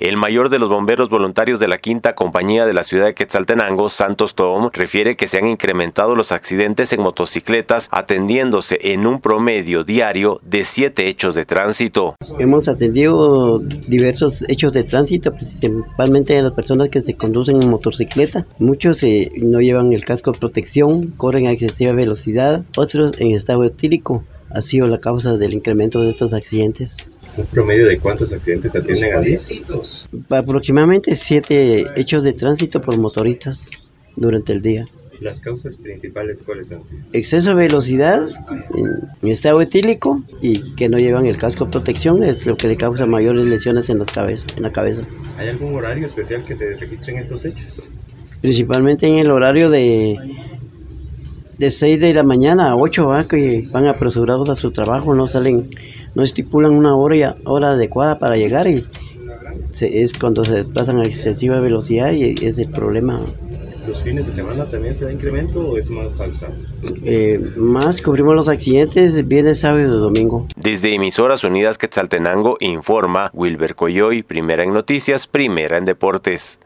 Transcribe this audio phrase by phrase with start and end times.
[0.00, 3.88] El mayor de los bomberos voluntarios de la quinta compañía de la ciudad de Quetzaltenango,
[3.88, 9.84] Santos Tom, refiere que se han incrementado los accidentes en motocicletas atendiéndose en un promedio
[9.84, 12.16] diario de siete hechos de tránsito.
[12.40, 18.46] Hemos atendido diversos hechos de tránsito, principalmente a las personas que se conducen en motocicleta.
[18.58, 23.62] Muchos eh, no llevan el casco de protección, corren a excesiva velocidad, otros en estado
[23.62, 24.24] etílico.
[24.54, 27.10] Ha sido la causa del incremento de estos accidentes.
[27.36, 29.38] ¿Un promedio de cuántos accidentes atienden al día?
[30.30, 33.70] Aproximadamente siete hechos de tránsito por motoristas
[34.14, 34.86] durante el día.
[35.20, 37.02] ¿Las causas principales cuáles han sido?
[37.12, 38.28] Exceso de velocidad,
[39.22, 42.76] en estado etílico y que no llevan el casco de protección es lo que le
[42.76, 45.02] causa mayores lesiones en, las cabezas, en la cabeza.
[45.36, 47.86] ¿Hay algún horario especial que se registren estos hechos?
[48.40, 50.16] Principalmente en el horario de
[51.58, 53.24] de 6 de la mañana a 8 ¿va?
[53.24, 55.70] que van apresurados a su trabajo, no salen,
[56.14, 58.82] no estipulan una hora, hora adecuada para llegar y
[59.80, 63.20] es cuando se desplazan a excesiva velocidad y es el problema.
[63.86, 66.54] ¿Los fines de semana también se da incremento o es más pausado?
[67.04, 70.46] Eh, más cubrimos los accidentes viernes, sábado y domingo.
[70.56, 76.60] Desde Emisoras Unidas Quetzaltenango informa Wilber Coyoy, primera en noticias, primera en deportes.